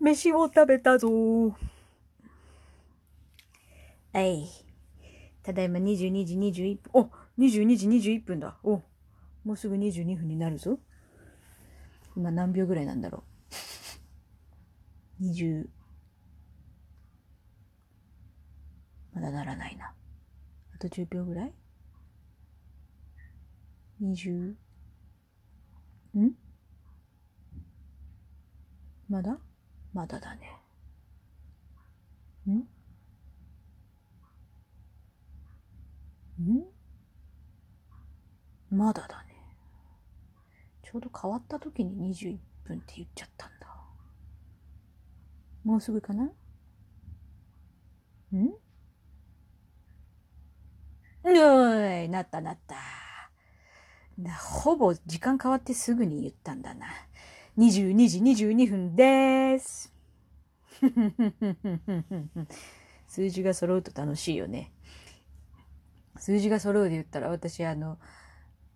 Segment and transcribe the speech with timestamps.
[0.00, 1.08] 飯を食べたぞ
[4.12, 4.48] はい。
[5.42, 6.90] ただいま22時21分。
[6.92, 8.56] お !22 時21分だ。
[8.62, 8.82] お
[9.44, 10.78] もうすぐ22分になるぞ。
[12.16, 13.22] 今何秒ぐらいなんだろ
[15.20, 15.24] う。
[15.24, 15.66] 20。
[19.14, 19.92] まだならないな。
[20.74, 21.52] あと10秒ぐらい
[24.02, 24.54] ?20。
[26.16, 26.32] ん？
[29.08, 29.38] まだ？
[29.92, 30.56] まだだね。
[32.46, 32.52] ん？
[36.42, 36.64] ん？
[38.70, 39.34] まだだね。
[40.82, 43.66] ちょうど変わった時に21分って言っちゃったんだ。
[45.64, 46.30] もうすぐかなん？
[51.22, 52.76] うい、なったなった。
[54.62, 56.86] ほぼ時間変わってすぐに言ったんだな。
[57.60, 59.92] 22時22分です。
[63.06, 64.72] 数字が揃うと楽しいよね。
[66.16, 67.98] 数字が揃うで言ったら私あの、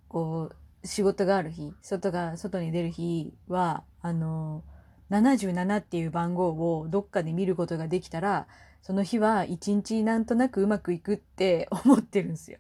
[0.09, 0.51] こ
[0.83, 4.63] う、仕事がある日、外が、外に出る日は、あの、
[5.09, 8.47] 77っていう番号をどっかで見ることができたら、
[8.83, 12.59] その日は一日なんとなくうまくいくって思ってるんですよ。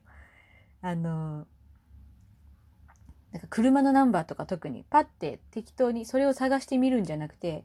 [0.81, 1.47] あの、
[3.34, 7.64] なんか車のナンバーとか特にパッて適当にそれを探してみるんじゃなくて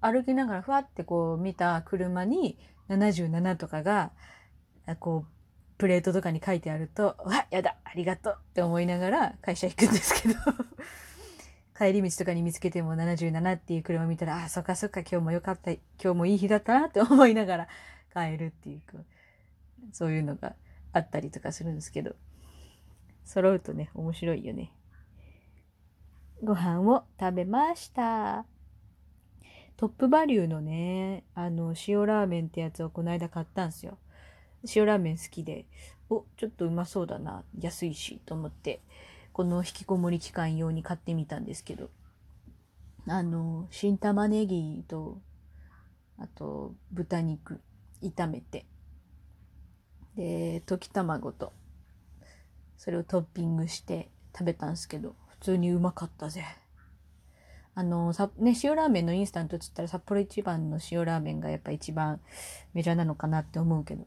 [0.00, 4.10] 歩きながらふわってこう見た車に77とかが
[4.98, 5.30] こう
[5.78, 10.34] プレートとかに書いてあると、わ、やだ、ありがとうって思いながら会社行くんですけど
[11.78, 17.68] 帰り道とかに見つけても77っていう車見たら、あ、そっかそっか、今日もよかった、今日もいい日だったなって思いながら
[18.12, 18.82] 帰るっていう、
[19.92, 20.56] そういうのが
[20.92, 22.16] あったりとかするんですけど、
[23.24, 24.72] 揃うとね、面白いよね。
[26.42, 28.44] ご飯を食べました。
[29.76, 33.98] トップバリューのね、あの、塩ラーメンってやつをこの間買ったんですよ。
[34.74, 35.66] 塩ラーメン好きで、
[36.08, 38.80] お、ちょっとうまそうだな、安いし、と思って、
[39.32, 41.90] この引きこもり期間用に買ってみたんですけど、
[43.08, 45.20] あの、新玉ねぎと、
[46.18, 47.60] あと、豚肉、
[48.00, 48.64] 炒めて、
[50.14, 51.52] で、溶き卵と、
[52.76, 56.44] それをトッピングして食べたんですけど、普通にうまかったぜ。
[57.74, 62.20] あの、さ、ね、塩ラーメンのインスタントっつったら札幌一番の塩ラーメンがやっぱ一番
[62.74, 64.04] メジャーなのかなって思うけど、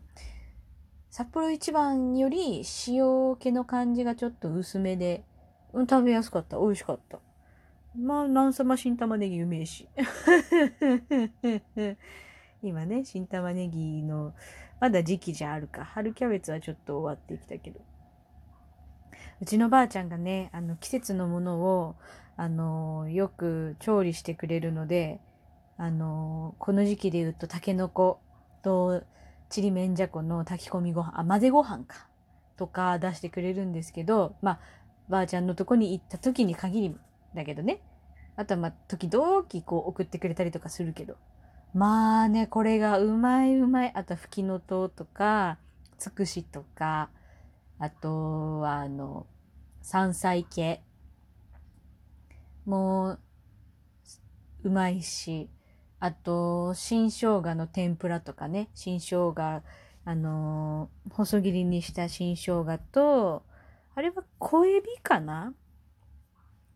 [1.09, 5.23] 札幌一番より塩気の感じがちょっと薄めで、
[5.71, 6.57] うん、食べやすかった。
[6.57, 7.19] 美味しかった。
[7.97, 9.87] まあ、なんさま新玉ねぎうめえし。
[12.63, 14.33] 今ね、新玉ねぎの、
[14.79, 15.85] まだ時期じゃあるか。
[15.85, 17.79] 春キャベツはちょっと終わってきたけど。
[19.41, 21.95] うちのばあちゃんがね、あの、季節のものを、
[22.37, 25.19] あの、よく調理してくれるので、
[25.77, 28.19] あの、この時期で言うと、タケノコ
[28.61, 29.03] と、
[29.49, 32.07] ちりめんじゃこの炊き込みご飯、あ、混ぜご飯か。
[32.55, 34.59] とか出してくれるんですけど、まあ、
[35.09, 36.95] ばあちゃんのとこに行った時に限り
[37.33, 37.81] だけどね。
[38.35, 41.17] あとはまあ、時々こう送ってくれたりとかするけど。
[41.73, 43.91] まあね、これがうまいうまい。
[43.95, 45.57] あと、ふきのとうとか、
[45.97, 47.09] つくしとか、
[47.83, 49.25] あとは、あの、
[49.81, 50.83] 山菜系。
[52.63, 53.19] もう、
[54.65, 55.49] うまいし、
[55.99, 59.63] あと、新生姜の天ぷらとかね、新生姜、
[60.05, 63.41] あの、細切りにした新生姜と、
[63.95, 65.55] あれは小エビかな？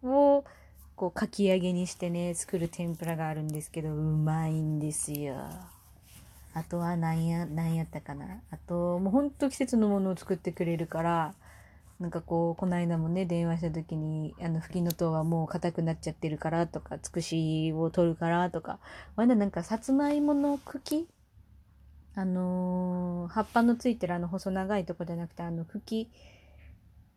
[0.01, 0.43] を、
[0.95, 5.45] こう、かき揚げにしてね、作る天ぷらがあるんですけど、うまいんですよ。
[6.55, 8.41] あとは何や、何やったかな。
[8.49, 11.33] あと、もうほんと季節のものを作ってくれるから、
[11.99, 18.79] なんかこう、この間もね、電話した時に、あの、吹きの塔はもう硬くなっちゃってるからとか、つくしを取るからとか、
[19.17, 21.09] まだなんかさつまいもの茎
[22.16, 26.09] あのー、葉っぱのついてるあの細長いとこじゃなくて、あの茎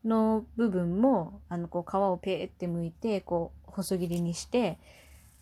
[0.05, 4.79] の部分も、あの、こう、皮をペーって剥いて、こう、細切りにして、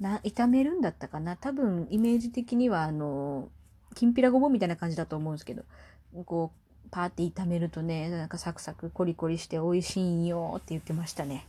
[0.01, 3.49] な、炒めるんだったかな多分、イメージ的には、あの
[3.97, 5.65] きんぴらごぼうみたいな感じだと思うんですけど、
[6.25, 11.49] こう、パーって炒めるとね、なんかサクサクコリコリして美味しいんよって言ってましたね。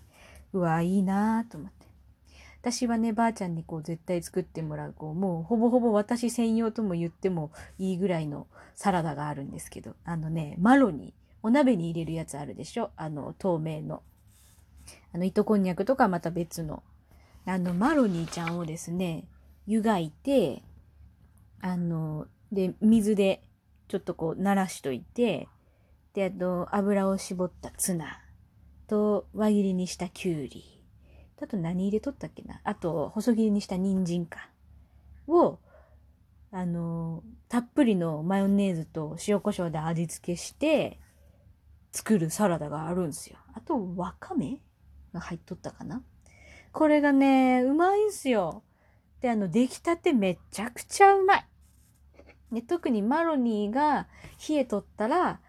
[0.54, 1.86] うわ、いいなぁと思って。
[2.62, 12.90] 私はね、ばあちゃんにこう絶対作ってもらう、こう、もうほぼほぼ私専用とも言ってもいいぐらいのサラダがあるんですけど、あのね、マロに、お鍋に入れるやつあるでしょ？
[12.98, 14.02] あの、透明の。
[15.14, 16.82] あの、糸こんにゃくとかまた別の。
[17.46, 19.26] あの、マロニーちゃんをですね、
[19.68, 20.64] 湯がいて、
[21.62, 23.44] あの、で、水で
[23.88, 25.48] ちょっとこう、慣らしといて、
[26.14, 28.22] で、あと、油を絞ったツナ
[28.88, 30.84] と、輪切りにしたきゅうり。
[31.40, 32.62] あと何入れとったっけな？
[32.64, 34.50] あと、細切りにした人参か。
[35.28, 35.60] を、
[36.52, 41.00] あの、たっぷりのマヨネーズと塩コショウで味付けして
[41.92, 43.38] 作るサラダがあるんですよ。
[43.54, 44.60] あと、わかめ
[45.14, 46.02] が入っとったかな？
[46.72, 48.64] これがね、うまいんすよ。
[49.22, 51.47] で、あの、出来たてめちゃくちゃうまい。
[52.52, 54.08] で特にマロニーが
[54.48, 55.40] 冷えとったら、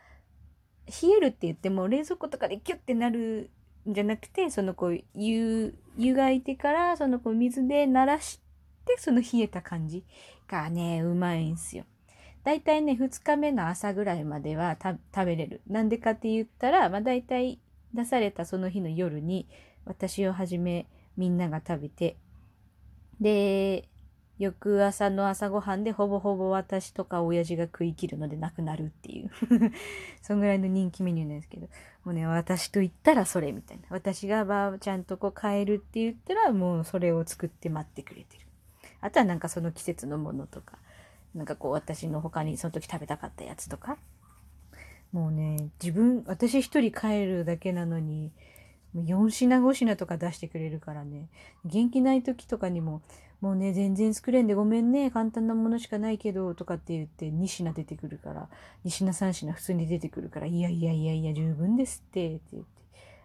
[0.87, 3.51] 冷えるって言っても冷蔵庫とかでキュッてなる
[3.89, 8.41] んじゃなくて、そのこう、湯、湯がいてから、そのこう水で慣らし
[8.85, 10.05] て、その冷えた感じ
[10.49, 11.85] がね、うまいんすよ。
[12.45, 15.61] だいたいね、2日目の朝ぐらいまでは食べれる。
[15.67, 17.61] なんでかって言ったら、まあだいたい
[17.93, 19.47] 出されたその日の夜に、
[19.85, 20.87] 私をはじめ
[21.17, 22.17] みんなが食べて、
[23.21, 23.89] で、
[24.39, 29.31] 翌朝の朝ごはんでほぼほぼ私とか親父が食い切るのでなくなるっていう
[30.23, 31.69] そんぐらいの人気メニューなんですけど、
[32.05, 33.85] もうね、私と言ったらそれみたいな。
[33.91, 38.47] 私がばあちゃんとこう帰るって言ったらもうそれを作って待ってくれてる。
[39.01, 40.79] あとはなんかその季節のものとか、
[41.35, 43.99] なんかこう私の他にその時食べたかったやつとか。
[45.13, 48.31] もうね、自分、私一人帰るだけなのに、
[48.95, 51.29] 4品5品とか出してくれるからね。
[51.65, 53.03] 元気ない時とかにも、
[53.41, 58.49] もうね、全然作れんでごめんね、簡単なものしかないけど、とかって言って2品出てくるから、
[58.85, 62.71] 2品3品普通に出てくるから、いやいやいやいや、十分ですって、って言って、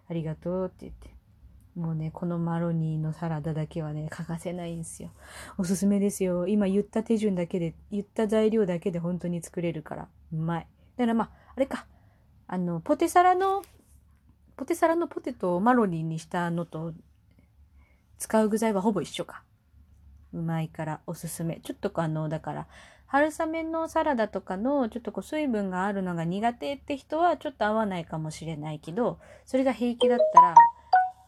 [0.10, 1.14] ありがとうって言って。
[1.76, 5.10] もうね、このマロニーのサラダだけはね、欠かせないんですよ。
[5.58, 6.48] おすすめですよ。
[6.48, 10.68] 今言った手順だけで、言った材料だけで本当に作れるから、うまい。
[10.98, 11.88] だからまあ、あれか、
[12.48, 13.64] あの、ポテサラの、
[14.56, 16.94] ポテサラのポテトをマロニーにしたのと、
[18.20, 19.44] 使う具材はほぼ一緒か。
[20.34, 21.60] うまいからおすすめ。
[21.64, 22.68] ちょっとあの、だから、
[23.06, 30.56] 春雨のサラダとかのちょっとこう水分があるのが苦手って人はちょっと合わないかもしれないけど、それが平気だったら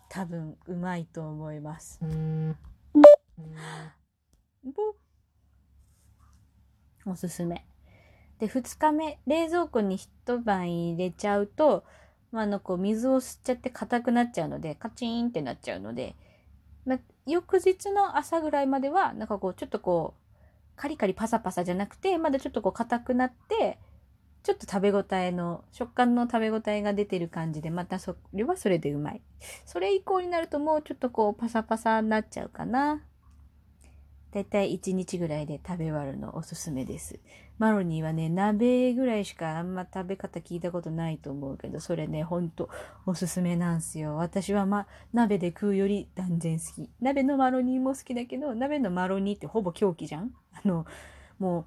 [0.10, 2.00] 多分うまいと思います。
[7.06, 7.68] おすすめ。
[8.40, 11.84] で、2日目、冷蔵庫に一晩入れちゃうと、
[12.31, 16.16] まあ、あの、こう、水を吸っちゃって硬くなっちゃうので、カチーンってなっちゃうので、
[16.86, 20.22] まあ、翌日の朝ぐらいまでは、なんかこう、ちょっとこう、
[20.75, 23.80] カリカリパサパサじゃなくて、まだちょっとこう硬くなって、
[24.44, 29.22] ちょっと食べ応えの、食感の食べ応えが出てる感じで、またそれはそれでうまい。
[29.66, 33.01] それ以降になるともうちょっとこうパサパサになっちゃうかな。
[34.36, 37.18] だいたい1日ぐらいで食べ終わるのおすすめです。
[37.58, 42.70] マロニーはね、鍋ぐらいしかあんま食べ方聞いたことないと思うけど、それね、ほんと
[43.06, 44.18] おすすめなんすよ。
[44.18, 46.90] 私はま、鍋で食うより断然好き。
[47.00, 50.34] 鍋のマロニーも好きだけど、鍋のマロニーってほぼ狂気じゃん？
[50.54, 50.86] あの、
[51.40, 51.66] もう、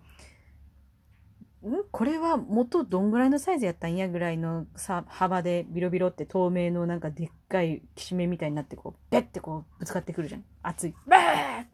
[1.91, 10.45] これは元どんぐらいのサイズやったんやぐらいのさ幅でビロビロって透明のなんかでっかいきしめみたいになってこうベッてこうぶつかってくるじゃん。
[10.63, 10.95] 熱い。
[11.07, 11.67] バーっ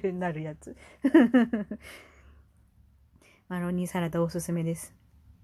[0.00, 0.76] て なるやつ。
[3.48, 4.94] マロニーサラダおすすめです。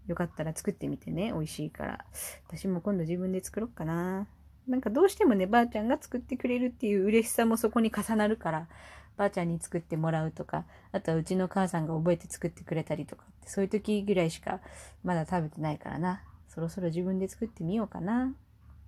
[0.06, 1.32] よかったら作ってみてね。
[1.32, 2.05] 美味しいから。
[2.47, 4.29] 私も今度自分で作ろっかな。
[4.69, 8.69] なんかどうしてもねばあちゃんが作ってくれるっていう嬉しさもそこに重なるから。
[9.17, 14.61] ばあちゃんに作ってもらうとか、あとはうちの母さんが覚えて作ってくれたりとかそういう時ぐらいしか
[15.05, 16.23] まだ食べてないからな。
[16.49, 18.35] そろそろ自分で作ってみようかな。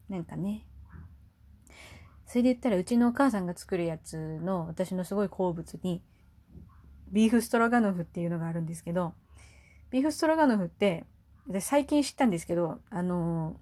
[0.08, 0.64] なんかね。
[2.26, 6.02] それで言ったらうちのお母さんが作るやつの私のすごい好物に、
[7.10, 9.14] ビーフストロガノフっていうのがあるんですけど、
[9.90, 11.04] ビーフストロガノフって、
[11.60, 13.56] 最近知ったんですけど、あのー、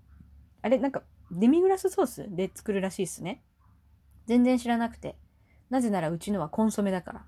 [0.63, 3.43] あれなんかデミグラスソースで作るらしいっすね。
[4.27, 5.17] 全然知らなくて。
[5.71, 7.25] なぜならうちのはコンソメだから。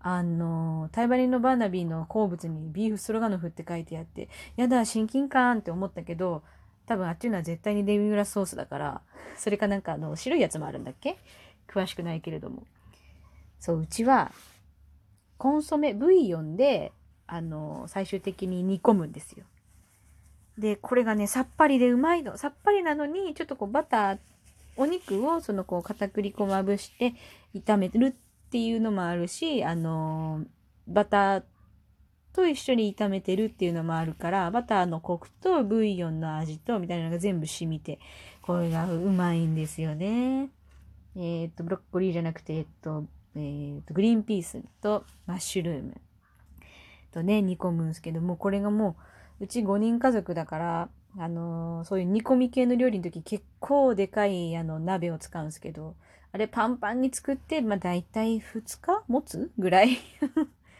[0.00, 6.42] あの、タイバリンのバーナビーの好物にビーフストロガノフって書いてあって、やだ、親近感って思ったけど、
[6.86, 9.02] 多分あっちのは絶対にデミグラスソースだから、
[9.36, 11.18] それかなんかあの、白いやつもあるんだっけ？
[11.66, 12.62] 詳しくないけれども。
[13.58, 14.30] そう、うちは、
[15.36, 16.92] コンソメ、ブイヨンで、
[17.26, 19.44] あの、最終的に煮込むんですよ。
[20.56, 22.36] で、これがね、さっぱりでうまいの。
[22.38, 24.18] さっぱりなのに、ちょっとこうバター
[24.78, 27.14] お肉をそのこう片栗粉まぶして
[27.54, 30.44] 炒めるっていうのもあるし、あの
[30.86, 31.42] バター
[32.32, 37.98] と一緒に炒めてるっていうのもあるから、バターのコクとブイヨンの味とみたいなのが全部染みて、
[38.40, 40.48] これがうまいんですよね。
[41.16, 43.04] えっ、と、ブロッコリーじゃなくて、えっと、
[43.34, 46.00] えっ、と、グリーンピースとマッシュルーム
[47.12, 48.96] とね、煮込むんですけども、これがも
[49.40, 55.94] う、うち5人家族だから、あのー、そういう煮込み系の料理の時結構でかいあの鍋を使うんですけど、
[56.32, 59.98] あれパンパンに作って、まあ大体2日持つぐらい？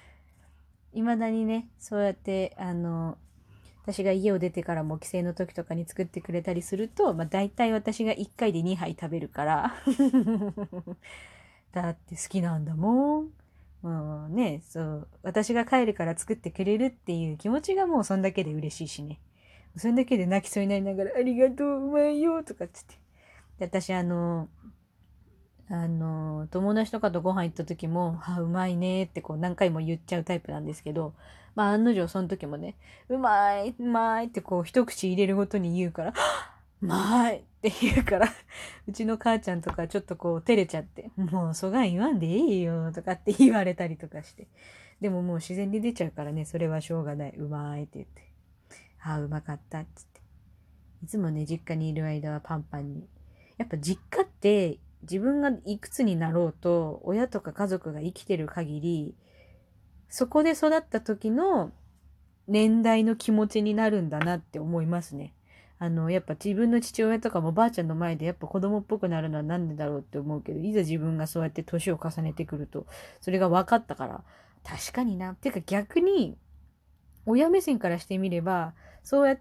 [0.95, 3.17] 未だにね、そうやって、あのー、
[3.93, 9.75] 私が家を出てからも帰省の時とかに作ってくれたりすると、まあ大体私が1回で2杯食べるから
[11.73, 13.29] だって好きなんだもん。
[13.83, 19.21] もうね、そう、私が帰るから作ってくれるっていう気持ちがもうそんだけで嬉しいしね。
[19.79, 22.95] それだけで泣きそうになりながら、ありがとう、うまいよ、とかっつって。
[23.59, 24.49] で、私、あの、
[25.71, 31.13] あの、友達とかとご飯行った時も、あ、うまいねってこう何回も言っちゃうタイプなんですけど、
[31.55, 32.77] まあ案の定その時もね、
[33.09, 36.15] うまい、うまいってこう一口入れるごとに言うから、
[36.81, 38.29] うまいって言うから
[38.87, 44.47] うちの母ちゃんとかちょっとこう照れちゃって、もうそがん言わんでいいよとかって言われたりとかして。
[45.01, 47.35] でももう自然に出ちゃうからね、それはしょうがない。
[47.37, 48.28] うまいって言って。
[49.03, 50.21] ああ、うまかったっつって。
[51.03, 53.09] いつもね、実家にいる間はパンパンに。
[53.57, 59.15] やっぱ実家って自分がいくつになろうと、親とか家族が生きてる限り、
[60.09, 61.73] そこで育った時の
[62.47, 65.35] 年代の気持ちになるんだなって思いますね。
[65.79, 72.87] あの、やっぱ自分の父親とかもばあちゃんの前でやっぱ子供っぽくなるのはなんでだろうって思うけど、いざ自分がそうやって年を重ねてくると、
[73.21, 74.25] それが分かったから、
[74.65, 75.35] 確かにな。
[75.35, 76.37] てか逆に、
[77.29, 79.39] 親目線からしてみれば、そうやっ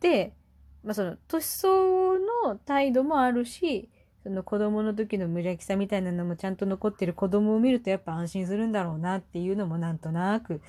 [0.00, 0.34] て、
[0.82, 3.90] まあその、年相応の態度もあるし、
[4.22, 10.62] その子供の時の無邪気さみたいなのもちゃんと残ってる子供を見るとやっぱ安心するんだろうなっていうのもなんとなく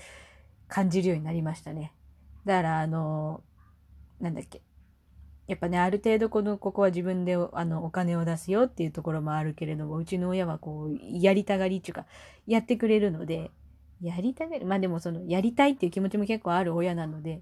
[0.68, 1.94] 感じるようになりましたね。
[2.46, 3.42] だからあの、
[4.20, 4.62] なんだっけ。
[5.48, 12.06] やっぱね、ある程度この、ここは自分であのお金を出すよっていうところもあるけれども、うちの親はこう、やりたがりっていうか、
[12.48, 13.52] やってくれるので、
[14.02, 17.42] やりたがり、まあでもその、やりたいっていう気持ちも結構ある親なので、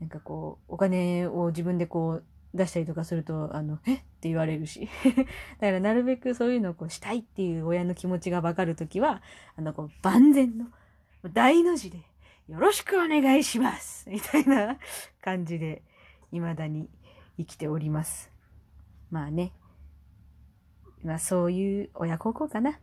[0.00, 2.24] なんかこう、お金を自分でこう、
[2.54, 3.94] 出したりとかすると、あの、え？
[3.94, 4.88] って言われるし。
[5.60, 9.22] だからなるべくそういうのをこうしたいっていう親の気持ちがわかるときは、
[9.56, 10.66] あの、こう、万全の、
[11.32, 11.98] 大の字で、
[12.48, 14.78] よろしくお願いします みたいな
[15.20, 15.82] 感じで、
[16.30, 16.88] 未だに
[17.38, 18.30] 生きております。
[19.10, 19.52] まあね。
[21.02, 22.78] まあそういう親孝行かな。